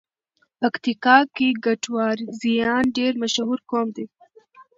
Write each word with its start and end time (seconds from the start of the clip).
پکیتیکا 0.59 1.17
کې 1.35 1.47
ګټوازیان 1.65 2.83
ډېر 2.97 3.13
مشهور 3.23 3.59
قوم 3.69 3.87
دی. 3.95 4.05